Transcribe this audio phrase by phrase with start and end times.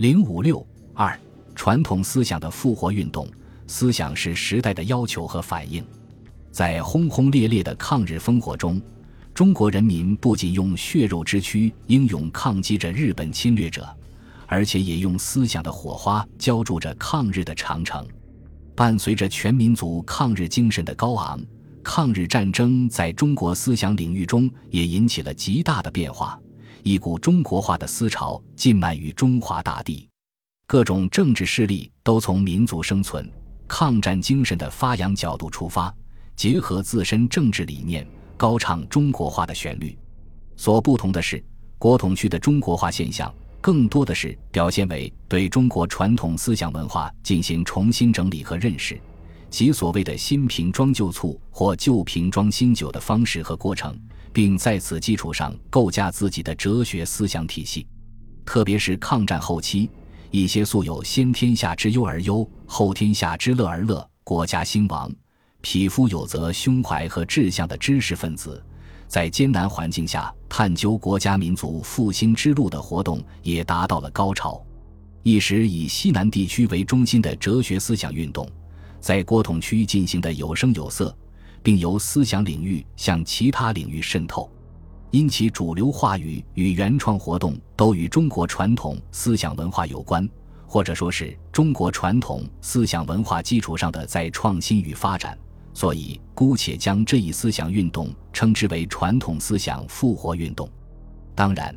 [0.00, 1.14] 零五六二，
[1.54, 3.28] 传统思想的复活运动。
[3.66, 5.84] 思想是时代的要求和反应。
[6.50, 8.80] 在轰轰烈烈的抗日烽火中，
[9.34, 13.86] 中国人民不仅用血肉之躯英勇抗击着日本侵略者，
[14.46, 18.02] 而且也用思想的火花浇筑着抗日的长城。
[18.74, 21.38] 伴随着全民族抗日精神的高昂，
[21.84, 26.40] 抗日战争在中国思想领域中也引起了极大的变化。
[26.82, 30.08] 一股中国化的思潮浸漫于中华大地，
[30.66, 33.30] 各种政治势力都从民族生存、
[33.68, 35.94] 抗战精神的发扬角度出发，
[36.34, 38.06] 结合自身政治理念，
[38.36, 39.96] 高唱中国化的旋律。
[40.56, 41.42] 所不同的是，
[41.78, 48.98] 国统区的中国化现象更多的是表现为对中国传统思想文化进行重新整理和认识，
[49.50, 53.98] 其所谓的新瓶装旧醋或旧瓶装新酒的方式和过程。
[54.32, 57.86] 并在此基础上构架自己的哲学思想体系，
[58.44, 59.90] 特别是抗战后期，
[60.30, 65.10] 一些素有“先天下之忧而忧，后天下之乐而乐”、国家兴亡、
[65.60, 68.62] 匹夫有责胸怀和志向的知识分子，
[69.08, 74.64] 在艰难环境下探究国家民族复兴之路的活动也达到了高潮。
[75.22, 78.48] 一时以西南地区为中心的哲学思想运动，
[79.00, 81.14] 在国统区进行的有声有色。
[81.62, 84.50] 并由思想领域向其他领域渗透，
[85.10, 90.28] 因其主流话语与原创活动都与中国传统思想文化有关，
[90.66, 95.36] 或者说是中国传统思想文化基础上的再创新与发展，
[95.74, 100.68] 所以姑且将这一思想运动称之为传统思想复活运动。
[101.34, 101.74] 当然，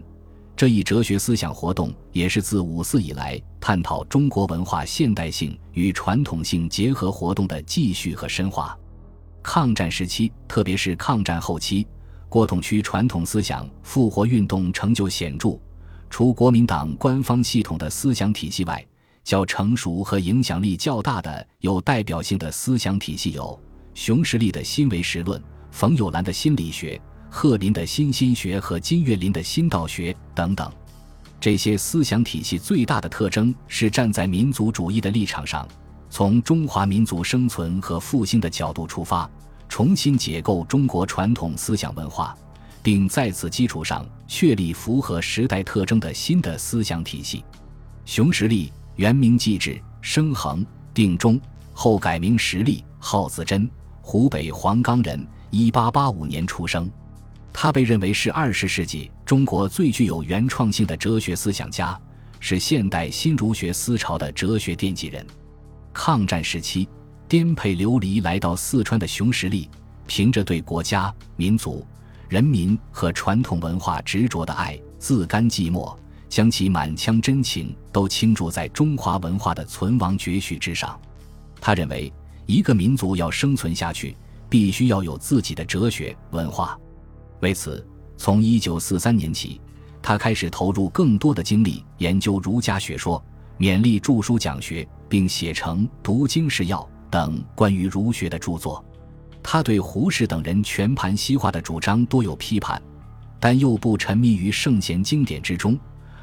[0.56, 8.78] 这一哲学思想活动也是自五四以来探讨中国文化现代性与传统性结合活动的继续和深化。
[9.44, 11.86] 抗战时期，特别是抗战后期，
[12.30, 15.60] 国统区传统思想复活运动成就显著。
[16.10, 18.84] 除国民党官方系统的思想体系外，
[19.24, 23.60] 较成熟和影响力较大的有代表性的思想体系有
[23.94, 25.42] 熊十力的新唯识论、
[25.72, 30.72] 冯友兰的心理学、贺林的新心学和金岳霖的新道学等等。
[31.40, 35.68] 这些思想体系最大的特征是站在民族主义的立场上。
[36.16, 39.28] 从中华民族生存和复兴的角度出发，
[39.68, 42.38] 重新解构中国传统思想文化，
[42.84, 47.44] 并在此基础上确立符合时代特征的新的思想体系。
[48.06, 50.64] 熊十力原名纪志，生衡
[50.94, 51.42] 定中，
[51.74, 53.68] 后改名十力，号子真，
[54.00, 56.88] 湖北黄冈人，一八八五年出生。
[57.52, 62.00] 他被认为是二十世纪中国最具有原创性的哲学思想家，
[62.40, 65.26] 是现代新儒学思潮的哲学奠基人。
[65.94, 66.90] 抗战时期，
[67.30, 69.70] 颠沛流离来到四川的熊十力，
[70.08, 71.86] 凭着对国家、民族、
[72.28, 75.96] 人民和传统文化执着的爱，自甘寂寞，
[76.28, 81.00] 将其满腔真情都倾注在中华文化的存亡绝续之上。
[81.62, 82.12] 他认为，
[82.48, 84.18] 一个民族要生存下去，
[84.50, 86.78] 必须要有自己的哲学文化。
[87.42, 87.86] 为此，
[88.18, 89.62] 从一九四三年起，
[90.02, 93.24] 他开始投入更多的精力研究儒家学说。
[93.60, 96.80] 勉励著书讲学，并写成《读经是要》
[97.12, 98.84] 等关于儒学的著作。
[99.44, 102.82] 他对胡适等人全盘西化的主张多有批判，
[103.40, 105.78] 但又不沉迷于圣贤经典之中，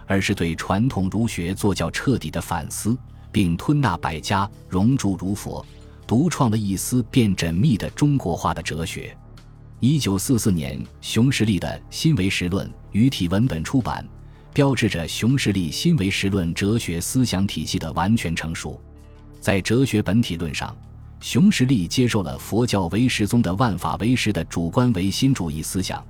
[0.08, 2.98] 而是对传统儒学做较彻底的反思，
[3.30, 5.64] 并吞纳百家，融铸如佛，
[6.04, 9.16] 独创了一丝变缜密的中国化的哲学。
[9.78, 14.04] 一九四四年，熊十力的《新唯识论》于体文本出版。
[14.52, 18.80] 标志着熊十力新唯识论哲学思想体系的完全成熟。
[19.40, 20.76] 在哲学本体论上，
[21.20, 26.04] 熊十力接受了佛教唯识宗的万法唯识的主观唯心主义思想，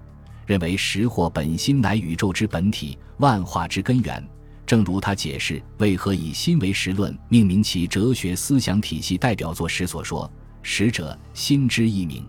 [0.47, 4.27] 认为识或本心乃宇宙之本体，万化之根源。
[4.67, 10.31] 正如他解释为何以心唯识论命名其哲学思想体系代表作时所说
[10.62, 12.22] ：“识者，心之一名；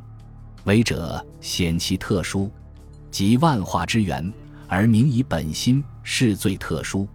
[0.64, 2.52] 唯者，显其特殊，
[3.12, 4.32] 即万化之源。”
[4.72, 7.06] 而名以本心是最特殊，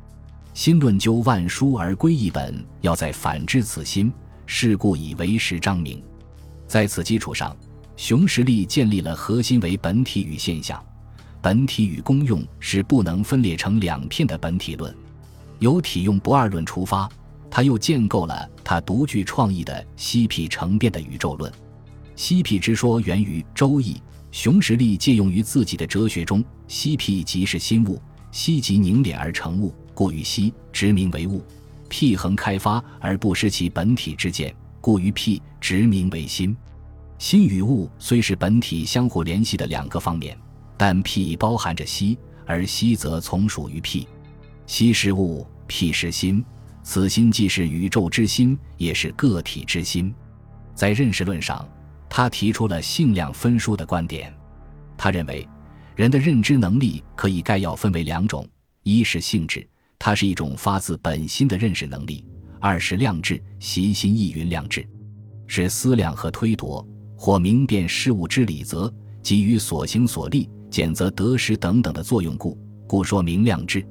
[0.52, 4.12] 心论究万殊而归一本，要在反之此心，
[4.44, 6.02] 是故以为实彰明。
[6.66, 7.56] 在此基础上，
[7.96, 10.84] 熊十力建立了核心为本体与现象、
[11.40, 14.94] 本体与功用是不能分裂成两片的本体论。
[15.58, 17.08] 由体用不二论出发，
[17.50, 21.50] 他又建构了他独具创意的西辟成变的宇宙论。
[22.16, 23.94] 西辟之说源于《周易》。
[24.36, 27.98] 熊十力借用于自己的哲学中，西辟即是心物，
[28.30, 31.40] 西即凝敛而成物，故于西执名为物；
[31.88, 36.54] 辟恒开发而不失其本体之见，故于辟执名为心。
[37.18, 40.36] 心与物虽是本体相互联系的两个方面，
[40.76, 44.06] 但辟包含着息，而息则从属于辟。
[44.66, 46.44] 息是物，辟是心，
[46.82, 50.14] 此心既是宇宙之心，也是个体之心。
[50.74, 51.66] 在认识论上，
[52.08, 54.32] 他提出了性量分殊的观点。
[54.96, 55.46] 他认为，
[55.94, 58.46] 人的认知能力可以概要分为两种：
[58.82, 59.66] 一是性质，
[59.98, 62.24] 它是一种发自本心的认识能力；
[62.60, 64.86] 二是量质，习心意云量质，
[65.46, 66.86] 是思量和推夺，
[67.16, 68.92] 或明辨事物之理则，
[69.22, 73.86] 基于所行所立、检则得失等等的作用故，故说明量质。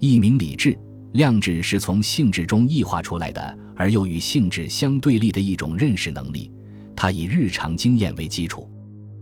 [0.00, 0.78] 一名理智，
[1.12, 6.50] 量质是从性质中异化出来的，而又与性质相对立的一种认识能力。
[6.96, 8.70] 它以日常经验为基础，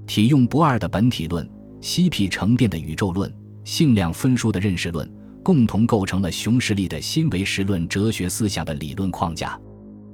[0.06, 1.48] 体用不二的本体论、
[1.80, 3.32] 西皮成变的宇宙论、
[3.64, 5.10] 性量分殊的认识论，
[5.42, 9.58] 共同构成了熊十力的新唯识论哲学思想的理论框架。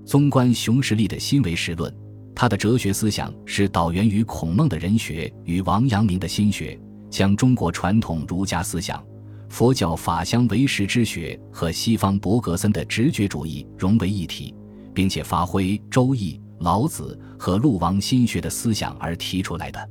[0.06, 1.94] 纵观熊十力的新唯识论，
[2.34, 9.05] 他的哲学思想是导源于孔孟的人学与王阳明的心学，将中国传统儒家思想、
[9.50, 14.55] 佛教法相唯识之学和西方伯格森的直觉主义融为一体，
[14.94, 16.34] 并且发挥《周易》。
[16.60, 19.90] 老子和陆王心学的思想而提出来的，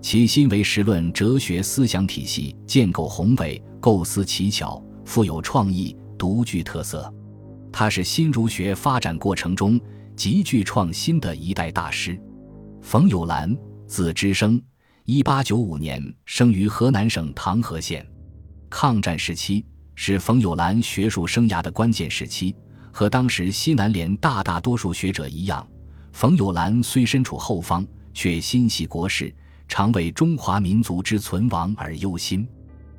[0.00, 7.12] 其新唯识论哲学思想体系建构宏伟，构思奇巧，富有创意，独具特色。
[7.72, 9.80] 他是新儒学发展过程中
[10.14, 12.20] 极具创新的一代大师。
[12.82, 13.56] 冯友兰，
[13.86, 14.60] 字之生，
[15.04, 18.06] 一八九五年生于河南省唐河县。
[18.68, 19.64] 抗战时期
[19.94, 22.54] 是冯友兰学术生涯的关键时期，
[22.92, 25.66] 和当时西南联大大多数学者一样。
[26.12, 29.34] 冯友兰虽身处后方，却心系国事，
[29.66, 32.46] 常为中华民族之存亡而忧心。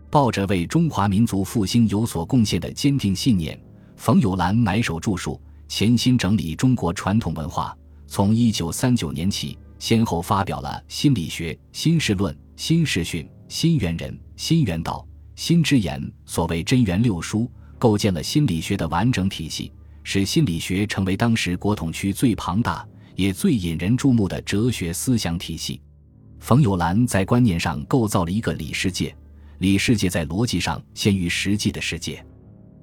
[0.09, 3.59] 抱着为中华民族复兴有所贡献的坚定信念，
[3.95, 7.75] 冯友兰埋首著述，潜心整理中国传统文化。
[8.07, 15.05] 从一九三九年起，先后发表了《心理学》《新世论》《新世训》《新元人》《新元道》
[15.41, 17.49] 《新之言》，所谓真元六书，
[17.79, 19.71] 构建了心理学的完整体系，
[20.03, 22.85] 使心理学成为当时国统区最庞大。
[23.15, 25.81] 也最引人注目的哲学思想体系，
[26.39, 29.15] 冯友兰在观念上构造了一个理世界，
[29.59, 32.25] 理世界在逻辑上先于实际的世界，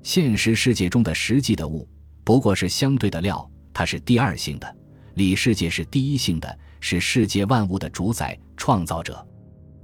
[0.03, 1.89] 现实世界中的实际的物
[2.25, 4.77] 不过是相对的料，它是第二性的，
[5.15, 9.27] 理世界是第一性的，是世界万物的主宰创造者，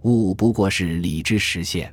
[0.02, 1.92] 物不过是理之实现，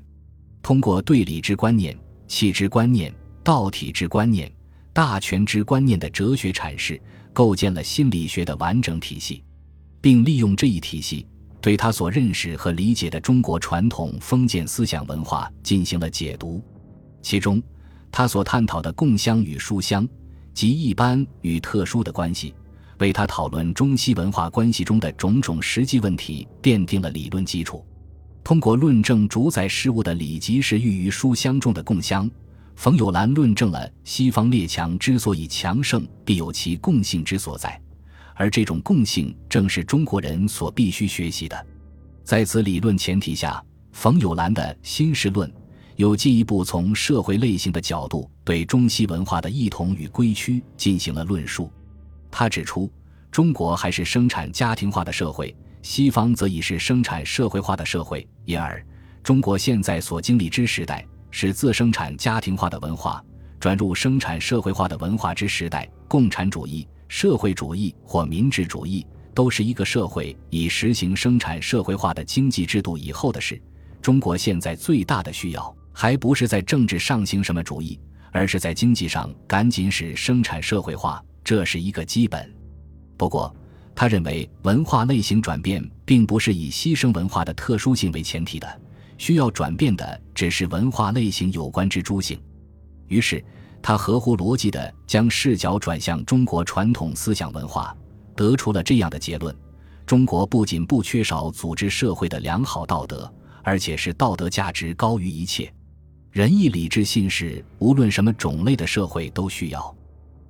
[0.62, 1.98] 通过对理之观念、
[2.28, 3.14] 气之观念、
[3.44, 4.52] 道体之观念、
[4.94, 7.02] 大权之观念的哲学阐释。
[7.34, 9.44] 构建了心理学的完整体系，
[10.00, 11.26] 并利用这一体系
[11.60, 16.62] 对他所认识和理解的中国传统封建思想文化进行了解读。
[17.22, 17.62] 其中，
[18.12, 20.08] 他所探讨的共相与书相
[20.54, 22.54] 及一般与特殊的关系，
[23.00, 27.84] 为他讨论中西文化关系中的种种实际问题奠定了理论基础。
[28.44, 32.30] 通过论证主宰事物的理即是寓于书香中的共相。
[32.76, 37.80] 冯友兰论证了西方列强之所以强盛，必有其共性之所在，
[38.36, 41.66] 而这种共性正是中国人所必须学习的。
[42.24, 45.52] 在此理论前提下，冯友兰的新世论
[45.98, 51.72] 又进一步从社会类型的角度对中西文化的异同与归趋进行了论述。
[52.32, 52.92] 他指出，
[53.32, 58.84] 中国还是生产家庭化的社会，西方则已是生产社会化的社会，因而
[59.22, 61.06] 中国现在所经历之时代。
[61.34, 63.22] 是自生产家庭化的文化
[63.60, 65.90] 转入生产社会化的文化之时代。
[66.08, 69.04] 共产主义、社会主义或民治主义，
[69.34, 73.60] 都是一个社会以实行生产社会化的经济制度以后的事。
[74.00, 78.00] 中国现在最大的需要，还不是在政治上行什么主义，
[78.32, 82.48] 而是在经济上赶紧使生产社会化，这是一个基本。
[83.18, 83.52] 不过，
[83.96, 88.82] 他认为文化类型转变并不是以牺牲文化的特殊性为前提的。
[89.24, 92.38] 需要转变的只是文化类型有关之诸性，
[93.08, 93.42] 于是
[93.82, 97.96] 他合乎逻辑地将视角转向中国传统思想文化，
[98.36, 99.56] 得出了这样的结论：
[100.06, 105.74] 中国不仅不缺少组织社会的良好道德，而且是道德价值高于一切。
[106.30, 109.96] 仁义礼智信是无论什么种类的社会都需要，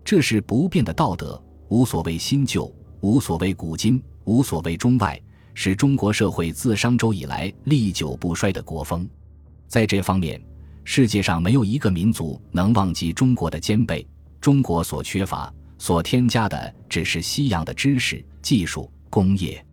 [0.03, 5.21] 这是不变的道德，无所谓新旧，无所谓古今，无所谓中外。
[5.53, 9.07] 是中国社会自商周以来历久不衰的国风，
[9.67, 10.41] 在这方面，
[10.83, 14.05] 世界上没有一个民族能忘记中国的兼备。
[14.41, 19.65] 中国所缺乏、所添加的，只是西洋的知识、技术、工业。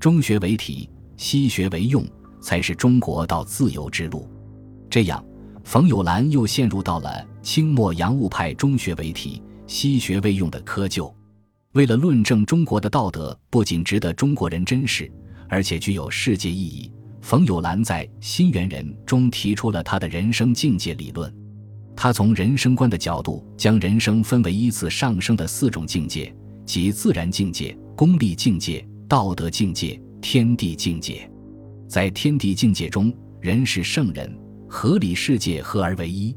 [0.00, 2.04] 中学为体，西学为用，
[2.40, 4.28] 才是中国到自由之路。
[4.90, 5.24] 这样，
[5.62, 11.12] 冯友兰又陷入到了清末洋务派中学为体，西学为用的窠臼。
[11.72, 15.10] 为了论证中国的道德不仅值得中国人珍视，
[15.48, 21.32] 而且具有世界意义，冯友兰在《新猿人》中提出了他的人生境界理论。
[21.94, 26.34] 他从人生观的角度，将人生分为依次上升的四种境界，
[26.64, 31.30] 即自然境界、功利境界、道德境界、天地境界。
[31.86, 34.34] 在天地境界中，人是圣人，
[34.68, 36.34] 合理世界合而为一。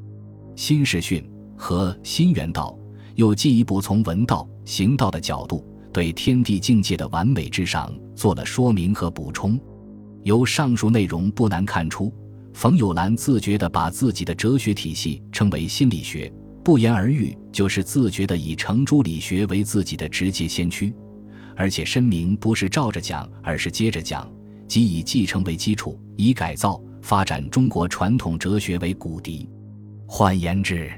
[0.57, 1.23] 新世训
[1.55, 2.77] 和新原道，
[3.15, 9.59] 又进一步从文道、行道的角度，对天地境界的完美至上做了说明和补充。
[10.23, 12.13] 由上述内容不难看出。
[12.53, 16.31] 冯友兰自觉地把自己的哲学体系称为心理学，
[16.63, 20.93] 不言而喻，就是自觉地以程朱理学为自己的直接先驱，
[21.55, 24.29] 而且声明不是照着讲，而是接着讲，
[24.67, 29.49] 即以继承为基础，以改造发展中国传统哲学为骨笛。
[30.05, 30.91] 换言之，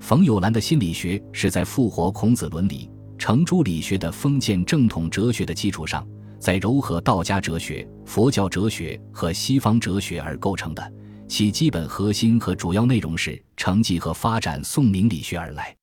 [0.00, 6.04] 冯友兰的心理学是在复活孔子伦理、程朱理学的封建正统哲学的基础上。
[6.38, 10.92] 在糅合道家哲学、佛教哲学和西方哲学而构成的，
[11.28, 15.76] 其基本核心和主要内容是承继和发展宋明理学而来。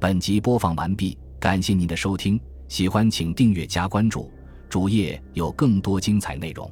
[0.00, 4.28] 本集播放完毕，感谢您的收听，喜欢请订阅加关注，
[4.68, 6.68] 主页有更多精彩内容。